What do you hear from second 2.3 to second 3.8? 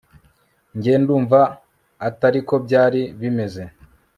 ko byari bimeze